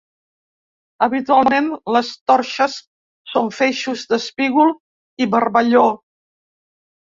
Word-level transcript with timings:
Habitualment, 1.07 1.67
les 1.97 2.09
torxes 2.31 2.79
són 3.35 3.53
feixos 3.59 4.09
d’espígol 4.15 4.75
i 5.27 5.31
barballó. 5.37 5.87